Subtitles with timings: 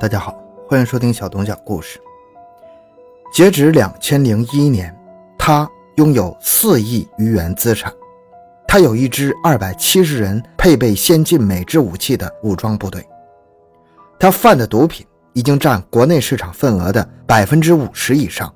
[0.00, 0.34] 大家好，
[0.66, 2.00] 欢迎收听小东讲故事。
[3.30, 4.98] 截止两千零一年，
[5.36, 7.92] 他拥有四亿余元资产。
[8.66, 13.06] 他有一支二百七十人、配备先进美制武器的武装部队。
[14.18, 18.50] 他贩的毒品已经占国内市场份额的百分之五十以上。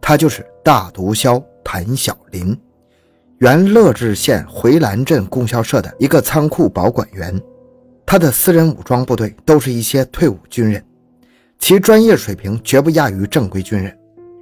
[0.00, 2.60] 他就是大毒枭谭小林，
[3.38, 7.40] 原乐至县回兰镇供销社的一个仓库保管员。
[8.10, 10.84] 他的私人武装部队都是一些退伍军人，
[11.60, 13.96] 其专业水平绝不亚于正规军人。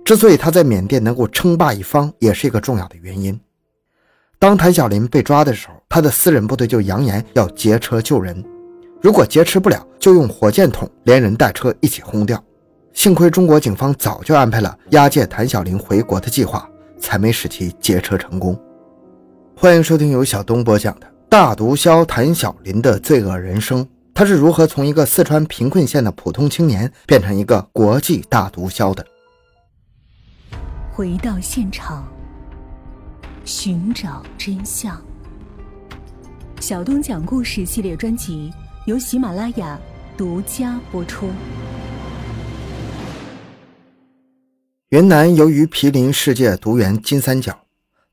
[0.06, 3.38] 之所以他在缅甸能够称霸一方，也是一个重要的原因。
[4.38, 8.42] 当谭小林被抓的时候，他的私人部队就扬言要劫车救人，
[9.02, 12.42] 如果劫持不了，就用火箭筒连人带车一起轰掉。
[12.94, 16.66] 幸亏中国警方早就安排了押解谭小林回国的计划，
[16.98, 18.58] 才没使其劫车成功。
[19.54, 21.17] 欢迎收听由小东播讲的。
[21.30, 29.04] 大毒枭谭小林的罪恶人生，他是如何从一个四川贫困县的普通青年变成一个国际大毒枭的？
[30.90, 32.08] 回到现场，
[33.44, 34.98] 寻找真相。
[36.60, 38.50] 小东讲故事系列专辑
[38.86, 39.78] 由喜马拉雅
[40.16, 41.28] 独家播出。
[44.88, 47.67] 云南由于毗邻世界毒源金三角。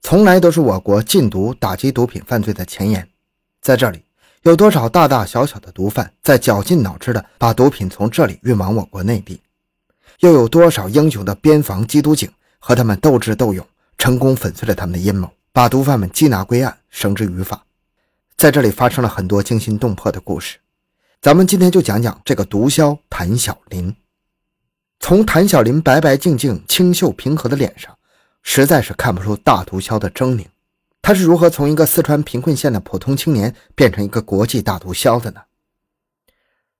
[0.07, 3.09] 从来都是我国禁毒、打击毒品犯罪的前沿，
[3.59, 4.03] 在这里，
[4.43, 9.41] 有多少大大小小的毒贩在绞尽脑汁的把毒品从这里运往我国内地？
[10.19, 13.65] 又有多少英雄的边防缉毒警和他们斗智斗勇，
[13.97, 17.63] 成功粉碎了他们的阴谋，把毒贩们缉拿归案，绳之于法？
[18.37, 20.59] 在这里发生了很多惊心动魄的故事，
[21.19, 23.95] 咱们今天就讲讲这个毒枭谭小林。
[24.99, 27.97] 从谭小林白白净净、清秀平和的脸上。
[28.47, 30.45] 实在是看不出大毒枭的狰狞，
[31.01, 35.41] 他是如何从一个四川贫困县的普通青年变成一个国际大毒枭的呢？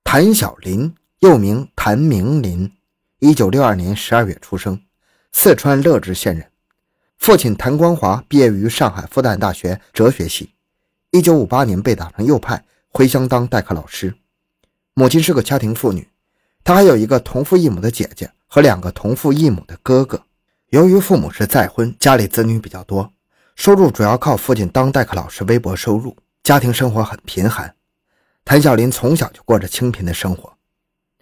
[0.04, 2.72] 谭小林又名谭明林，
[3.20, 4.80] 一九六二年十二月出生，
[5.34, 6.50] 四川乐至县人。
[7.18, 10.52] 父亲谭光华毕业于上海复旦大学哲学系，
[11.10, 14.14] 一九五八年被打成右派，回乡当代课老师。
[14.94, 16.08] 母亲是个家庭妇女，
[16.64, 20.22] 他还有一个同父异母的姐姐和两个同父异母的哥哥。
[20.76, 23.10] 由于父母是再婚，家里子女比较多，
[23.56, 27.74] 收入主要靠父亲当代课老师微薄收入，家庭生活很贫寒。
[28.44, 30.52] 谭小林从小就过着清贫的生活。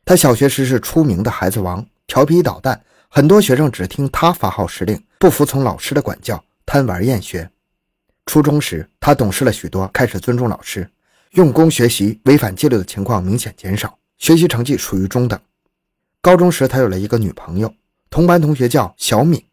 [0.06, 7.48] 他小学时是出名的孩子王，调皮捣蛋，很多学生只听他发号施令，不服从老师的管教，贪玩厌学。
[8.26, 10.90] 初中时，他懂事了许多，开始尊重老师，
[11.34, 15.40] 用功学习，违反纪律的情况明显减少，学习成绩属于中等。
[16.22, 17.72] 高中时，他有了一个女朋友。
[18.14, 19.44] 同班同学叫小敏。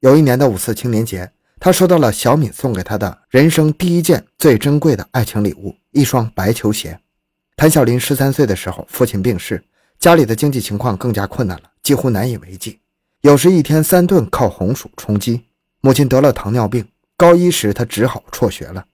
[0.00, 1.30] 有一年的五四青年节，
[1.60, 6.98] 他收到了小敏送给他的人生第一件最珍贵的爱情礼物——一双白球鞋。
[7.54, 9.62] 谭小林十三岁的时候，父亲病逝，
[10.00, 12.80] 家里的经济情况更加困难了，几乎难以为继。
[13.20, 15.42] 有时一天三顿靠红薯充饥。
[15.82, 16.84] 母亲得了糖尿病，
[17.16, 18.84] 高一时他只好辍学了。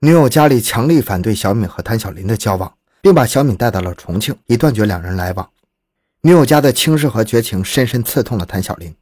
[0.00, 5.50] 女友家里强力反对小敏和谭小林的交往，并把小敏带到了重庆，以断绝两人来往。
[6.22, 8.94] 女友家的轻视和绝情深深刺痛了谭小林，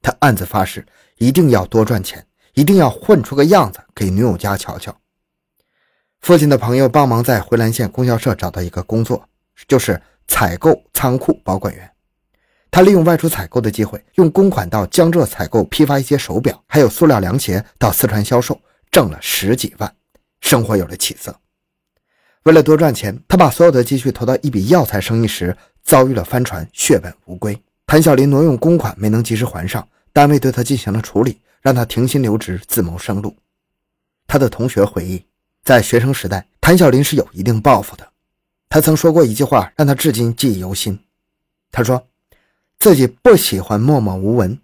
[0.00, 0.86] 他暗自发誓
[1.18, 4.96] 一定要多赚钱，一定要混出个样子给女友家瞧瞧。
[6.22, 9.28] 父亲的朋友帮忙在回兰县供销社找到一个工作，
[9.68, 11.90] 就是采购仓库保管员。
[12.70, 18.58] 他利用外出采购的机会，用公款到江浙采购批发一些手表，还有塑料凉鞋到四川销售，
[18.90, 19.94] 挣了十几万，
[20.40, 21.38] 生活有了起色。
[22.44, 25.54] 为了多赚钱，他把所有的积蓄投到一笔药材生意时。
[25.84, 27.60] 遭遇了翻船，血本无归。
[27.86, 33.36] 谭小林挪用公款没能及时还上，单位对他进行了处理，让他停薪留职，自谋生路。
[34.26, 35.22] 他的同学回忆，
[35.62, 38.08] 在学生时代，谭小林是有一定抱负的。
[38.68, 40.98] 他曾说过一句话，让他至今记忆犹新。
[41.70, 42.02] 他说
[42.78, 44.58] ：“自己不喜欢默默无闻，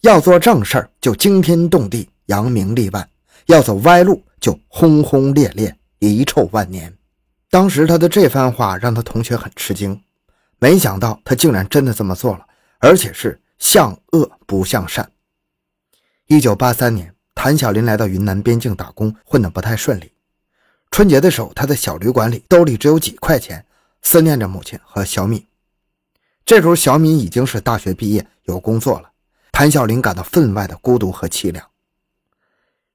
[0.00, 3.04] 要做正事儿就惊天动地、扬名立万；
[3.46, 6.92] 要走歪路就轰轰烈烈、遗臭万年。”
[7.48, 10.00] 当时他的这番话让他同学很吃惊。
[10.58, 12.46] 没想到他竟然真的这么做了，
[12.78, 15.10] 而且是向恶不向善。
[16.26, 20.12] 一九八三年，谭小林来到云南边境打工，混得不太顺利。
[20.90, 23.66] 春节的时候，他在小旅馆里兜里只有几块钱，
[24.02, 25.44] 思念着母亲和小敏。
[26.46, 29.10] 这时候，小敏已经是大学毕业，有工作了。
[29.50, 31.64] 谭小林感到分外的孤独和凄凉。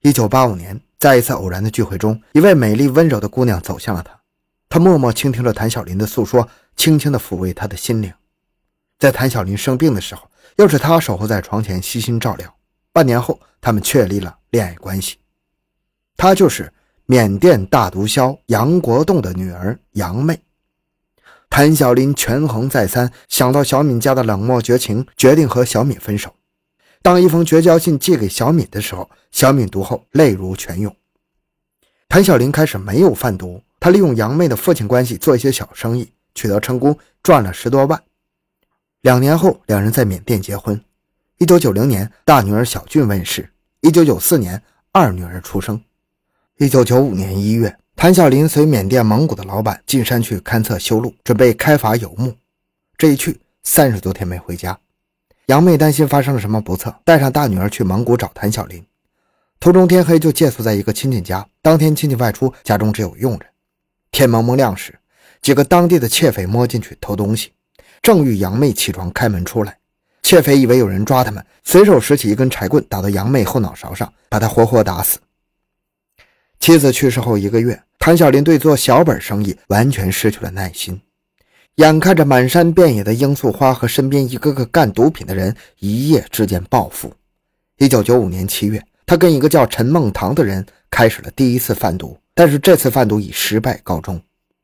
[0.02, 4.19] 一九八五年，在一次偶然的聚会中，一位美丽温柔的姑娘走向了他。
[4.70, 8.14] 他默默倾听着谭小林的诉说，轻轻地抚慰他的心灵。
[9.00, 12.56] 在谭小林生病的时候，又是他守候在床前悉心照料。
[12.94, 15.18] 半年后，他们确立了恋爱关系。
[16.16, 16.72] 她就是
[17.06, 20.40] 缅甸大毒枭杨国栋的女儿杨妹。
[21.50, 26.36] 谭小林权衡再三，想到小敏家的冷漠绝情，决定和小敏分手。
[27.02, 30.96] 当一封绝交信寄给小敏的时候，小敏读后泪如泉涌。
[32.08, 38.02] 谭小林开始没有贩毒，他利用杨妹的父亲关系做一些小生意，取得成功，赚了十多万。
[39.02, 40.80] 两年后，两人在缅甸结婚。
[41.38, 43.50] 一九九零年，大女儿小俊问世。
[43.82, 44.62] 一九九四年，
[44.92, 45.82] 二女儿出生。
[46.58, 47.76] 一九九五年一月。
[47.96, 52.34] 谭小林随缅甸蒙古的老板进山去勘测修路，准备开伐游牧。
[52.98, 54.80] 这一去三十多天没回家，
[55.48, 58.82] 杨妹担心发生了什么不测，带上大女儿去蒙古找谭小林。
[59.60, 61.46] 途中天黑就借宿在一个亲戚家。
[61.62, 63.42] 当天亲戚外出，家中只有佣人。
[64.12, 64.98] 天蒙蒙亮时，
[65.42, 67.52] 几个当地的窃匪摸进去偷东西，
[68.02, 69.78] 正遇杨妹起床开门出来，
[70.22, 75.20] 窃匪以为有人抓他们，随手拾起一根柴棍打到杨妹后脑勺上，把她活活打死。
[76.60, 77.82] 妻子去世后一个月。
[78.02, 81.02] 谭小林对做小本生意完全失去了耐心，
[81.76, 87.14] 眼看着满山遍野的罂粟花和身边一个个干毒品的人一夜之间暴富。
[87.78, 94.22] 一九九五年七月，他跟一个叫陈梦堂的人开始了第一次贩毒，但是这次贩毒以失败告终。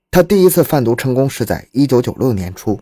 [0.10, 2.80] 他第一次贩毒成功是在一九九六年初，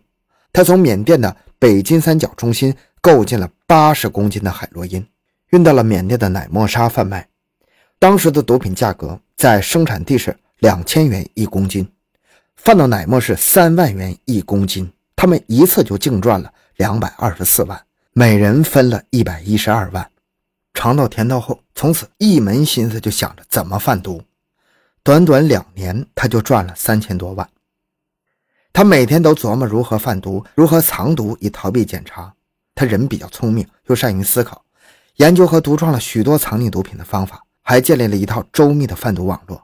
[0.51, 5.03] 他从缅甸的北金三角中心购进了八十公斤的海洛因，
[5.49, 7.27] 运到了缅甸的乃莫沙贩卖。
[7.97, 10.37] 当时的毒品价格在生产地是。
[10.59, 11.85] 两千元一公斤，
[12.55, 20.09] 贩到乃莫是三万元一公斤，他们一次就净赚了两百二十四万，每人分了一百一十二万。
[20.73, 24.21] 尝到甜头后，从此一门心思就想着怎么贩毒。
[25.05, 27.49] 短短两年，他就赚了三千多万。
[28.71, 32.33] 他每天都琢磨如何贩毒，如何藏毒，以逃避检查。
[32.73, 34.63] 他人比较聪明，又善于思考，
[35.17, 39.61] 研究和独创了许多藏匿毒品的方法，还建立了一套周密的贩毒网络。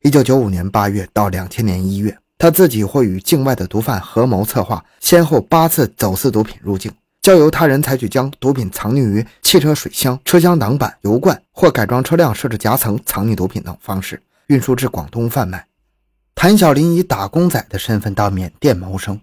[0.00, 6.90] 一九九五年八月到两千年一月，他自己或与境外的毒贩合谋策划，先后八次走私毒品入境，
[7.24, 15.66] 交由他人采取将毒品藏匿于汽车水箱、车厢挡板、油罐或改装车辆设置夹层藏匿毒品等方式运输至广东贩卖。
[16.34, 19.18] 谭小林以打工仔的身份到缅甸谋生，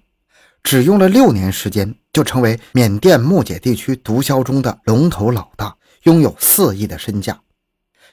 [0.63, 5.75] 只用了六年时间就成为缅甸木姐地区毒枭中的龙头老大，
[6.05, 7.39] 拥有四亿的身价。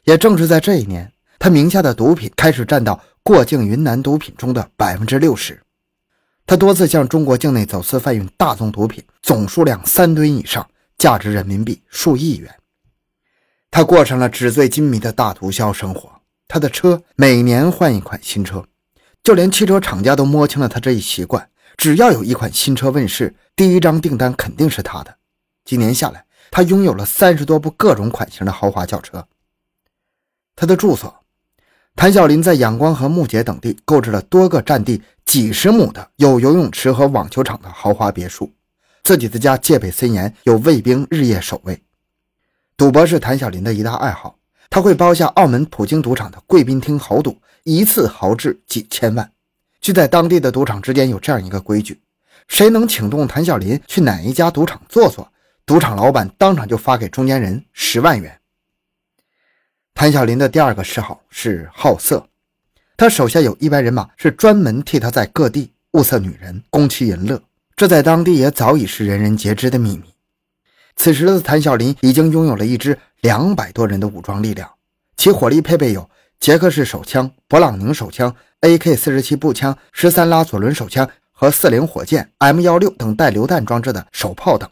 [0.05, 1.11] 也正是在这一年。
[1.39, 5.59] 他名下的毒品开始占到过境云南毒品中的百分之六十。
[6.49, 10.67] 他多次向中国境内走私贩运大宗毒品，总数量三吨以上，
[10.97, 12.51] 价值人民币数亿元。
[13.71, 16.11] 他过上了纸醉金迷的大毒枭生活。
[16.49, 18.65] 他的车每年换一款新车，
[19.23, 25.15] 就连汽车厂家都摸清了他这一习惯：只要有一款新车问世，第一张订单肯定是他的。
[25.67, 29.29] 几年下来，他拥有了三十多部各种款型的豪华轿车。
[30.57, 31.15] 他的住所。
[31.99, 38.53] 谭小林在仰光和木姐等地购置了多个占地几十亩的有游泳池和网球场的豪华别墅，
[39.03, 41.83] 自己的家戒备森严，有卫兵日夜守卫。
[42.77, 44.39] 赌博是谭小林的一大爱好，
[44.71, 49.33] 他会包下澳门普京赌场的贵宾厅豪赌，一次豪掷几千万。
[49.81, 52.01] 据在当地的赌场之间有这样一个规矩：
[52.47, 55.29] 谁能请动谭小林去哪一家赌场坐坐，
[55.67, 58.38] 赌场老板当场就发给中间人十万元。
[59.99, 62.25] 谭小林的第二个嗜好是好色，
[62.97, 67.43] 他手下有一班人马是专门替他在各地物色女人，供其淫乐。
[67.75, 70.05] 这在当地也早已是人人皆知的秘密。
[70.95, 74.71] 此时的谭小林已经拥有了一支两百多人的武装力量，
[75.17, 76.09] 其火力配备有
[76.39, 84.71] 捷克式手枪、勃朗宁手枪、AK-47 步枪、十三拉左轮手枪和四零火箭、M16 等带榴弹装置的手炮等。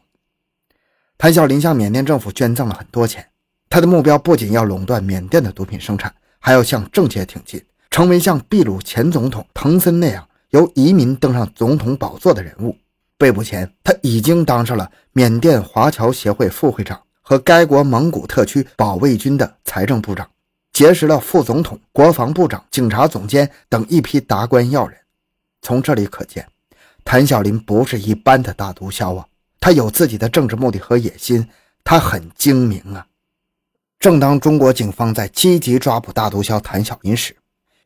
[1.18, 3.26] 谭小林向缅甸政府捐赠了很多钱。
[3.68, 12.76] 他的目标不仅要垄断缅甸的毒品生产，还要向政界挺进，成为像秘鲁前总统滕森那样由移民登上总统宝座的人物。
[13.18, 20.28] 被捕前，他已经当上了缅甸华侨协会副会长和该国蒙古特区保卫军的财政部长，
[20.72, 24.98] 结识了副总统、国防部长、警察总监等一批达官要人。
[25.62, 26.46] 从这里可见，
[27.04, 29.26] 谭小林不是一般的大毒枭啊，
[29.58, 31.48] 他有自己的政治目的和野心，
[31.82, 33.06] 他很精明啊。
[33.98, 37.34] 正当中国警方在积极抓捕大毒枭谭小林时，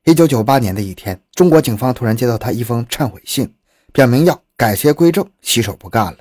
[0.05, 3.55] 一九九八年的一天，中国警方突然接到他一封忏悔信，
[3.93, 6.19] 表明要改邪归正，洗手不干了。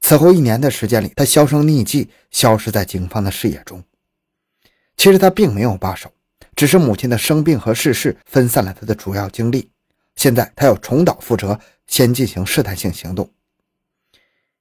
[0.00, 3.82] 此后一年的时间里，他销声匿迹，消失在警方的视野中。
[4.96, 6.10] 其实他并没有罢手，
[6.54, 9.70] 只是母亲的生病和逝世分散了他的主要精力。
[10.16, 13.30] 现在他要重蹈覆辙，先进行试探性行动。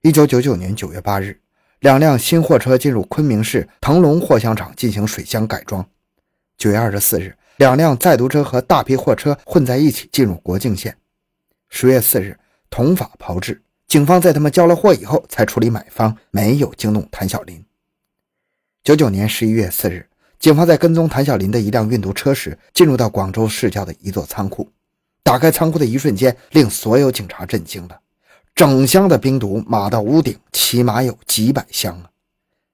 [0.02, 1.41] 一九九九年九月八日。
[1.82, 5.84] 两辆新货车进入昆明市腾龙货箱厂进行水箱改装。
[6.56, 10.96] 九月二十四日，两辆载毒车和大批货车混在一起进入国境线。
[11.70, 12.38] 十月四日，
[12.70, 17.66] 同法炮制，警方在他们交了货以后才处理买方，没有惊动谭小林。
[18.84, 20.08] 九九年十一月四日，
[20.38, 24.70] 警方在跟踪谭小林的一辆运毒车时，进入到广州市郊的一座仓库。
[25.24, 28.00] 打开仓库的一瞬间，令所有警察震惊了。
[28.54, 32.10] 整箱的冰毒码到屋顶，起码有几百箱啊！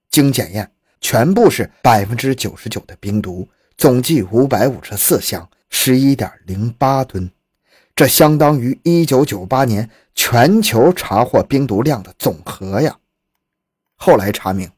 [0.10, 7.31] 经检验，全部是百分之九十九的冰毒，总计五百五十四箱，十一点零八吨，
[7.96, 12.98] 这相当于一九九八年全球查获冰毒量的总和呀！
[13.96, 14.69] 后来查明，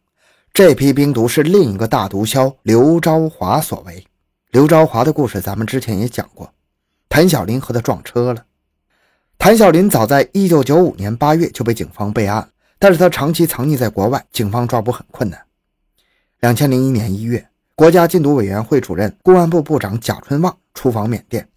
[0.53, 4.05] 这批冰毒是另一个大毒枭刘昭华所为。
[4.51, 6.53] 刘昭华的故事咱们之前也讲过，
[7.07, 8.45] 谭小林和他撞车了。
[9.39, 12.45] 谭小林早在一九九五年八月就被警方备案，
[12.77, 15.41] 但是他长期藏匿在国外，警方抓捕很困难。
[16.41, 21.47] 两千零一年一月，国家禁毒委员会主任、公安部部长贾春旺出访缅甸，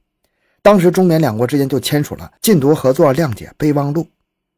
[0.63, 4.07] 当时中缅两国之间就签署了禁毒合作谅解备忘录。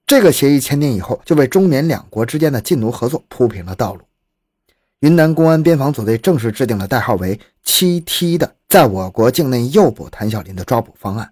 [0.06, 4.02] 这个协议签订以后，就为中缅两国之间的禁毒合作铺平了道路。
[5.00, 11.30] 云南公安边防总队正式制定了代号为“七 T” 的在我国境内诱捕谭小林的抓捕方案。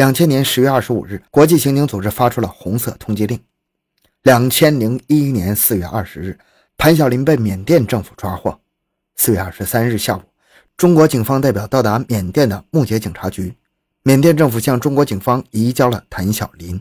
[0.00, 3.38] 两千年十月二十五日，国际刑警组织发出了红色通缉令。
[4.22, 6.38] 两千零一年四月二十日，
[6.78, 8.58] 谭小林被缅甸政府抓获。
[9.16, 10.22] 四月二十三日下午，
[10.74, 13.54] 中国警方代表到达缅甸的木杰警察局，
[14.02, 16.80] 缅甸政府向中国警方移交了谭小林。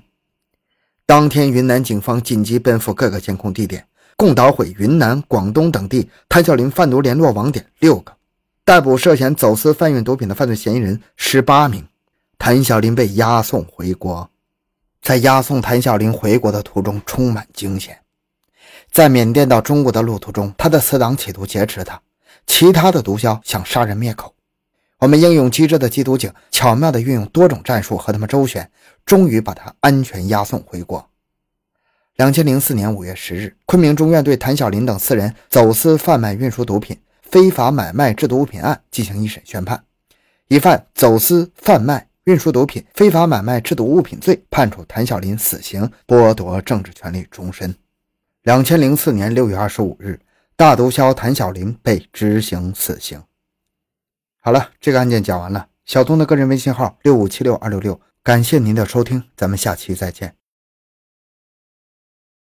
[1.05, 3.85] 当天，云南警方紧急奔赴各个监控地点，
[4.15, 8.13] 共捣毁云南、广东等地谭小林贩毒联络网点六个，
[8.63, 11.85] 逮捕涉嫌走私贩运毒品的犯罪嫌疑人十八名。
[12.39, 14.29] 谭小林被押送回国，
[15.01, 17.99] 在押送谭小林回国的途中充满惊险。
[18.89, 22.01] 在缅甸到中国的路途中，他的死党企图劫持他，
[22.47, 24.33] 其他的毒枭想杀人灭口。
[24.99, 28.71] 我们英勇机智的缉毒警巧妙地运用多种战术和他们周旋，
[29.05, 31.07] 终于把他安全押送回国。
[32.15, 39.83] 两千零四年五月十日，昆明中院对谭小林等四人走私、贩卖、运输毒品、非法买卖制毒物品案进行一审宣判，
[40.47, 42.08] 疑犯走私、贩卖。
[42.29, 47.75] 运输毒品、非法买卖制毒物品罪，判处谭小林死刑，剥夺政治权利终身。
[48.43, 50.19] 两千零四年六月二十五日，
[50.55, 53.19] 大毒枭谭小林被执行死刑。
[54.41, 55.67] 好了，这个案件讲完了。
[55.85, 60.38] 小东的个人微信号六五七六二六六，感谢您的收听，咱们下期再见。